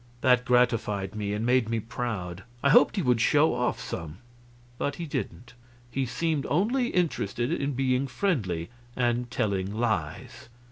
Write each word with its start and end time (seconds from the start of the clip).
That 0.21 0.45
gratified 0.45 1.13
me, 1.13 1.31
and 1.31 1.45
made 1.45 1.69
me 1.69 1.79
proud. 1.79 2.43
I 2.63 2.71
hoped 2.71 2.95
he 2.95 3.03
would 3.03 3.21
show 3.21 3.53
off 3.53 3.79
some, 3.79 4.17
but 4.79 4.95
he 4.95 5.05
didn't. 5.05 5.53
He 5.91 6.07
seemed 6.07 6.47
only 6.49 6.87
interested 6.87 7.51
in 7.51 7.73
being 7.73 8.07
friendly 8.07 8.71
and 8.95 9.29
telling 9.29 9.71
lies. 9.75 10.49